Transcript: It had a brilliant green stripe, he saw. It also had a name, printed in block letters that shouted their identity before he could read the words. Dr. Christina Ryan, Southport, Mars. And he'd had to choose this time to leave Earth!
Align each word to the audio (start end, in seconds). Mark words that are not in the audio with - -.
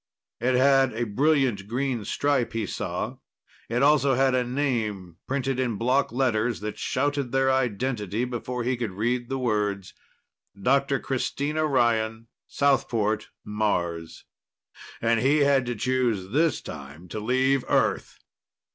It 0.39 0.55
had 0.55 0.93
a 0.95 1.03
brilliant 1.03 1.67
green 1.67 2.05
stripe, 2.05 2.53
he 2.53 2.65
saw. 2.65 3.17
It 3.69 3.83
also 3.83 4.15
had 4.15 4.33
a 4.33 4.43
name, 4.43 5.17
printed 5.27 5.59
in 5.59 5.75
block 5.77 6.11
letters 6.11 6.59
that 6.61 6.79
shouted 6.79 7.31
their 7.31 7.51
identity 7.51 8.25
before 8.25 8.63
he 8.63 8.75
could 8.75 8.93
read 8.93 9.29
the 9.29 9.37
words. 9.37 9.93
Dr. 10.59 10.99
Christina 10.99 11.67
Ryan, 11.67 12.25
Southport, 12.47 13.29
Mars. 13.45 14.25
And 15.03 15.19
he'd 15.19 15.41
had 15.43 15.67
to 15.67 15.75
choose 15.75 16.31
this 16.31 16.61
time 16.61 17.07
to 17.09 17.19
leave 17.19 17.63
Earth! 17.69 18.17